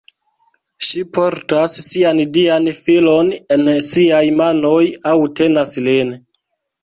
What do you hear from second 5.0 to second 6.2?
aŭ tenas lin.